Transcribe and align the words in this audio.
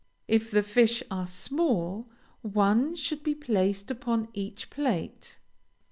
If 0.27 0.49
the 0.49 0.63
fish 0.63 1.03
are 1.11 1.27
small, 1.27 2.09
one 2.41 2.95
should 2.95 3.21
be 3.21 3.35
placed 3.35 3.91
upon 3.91 4.29
each 4.33 4.71
plate. 4.71 5.37